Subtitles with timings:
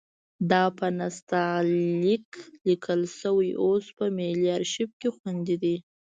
[0.51, 2.25] دا په نستعلیق لیک
[2.67, 5.75] لیکل شوی اوس په ملي ارشیف کې خوندي دی.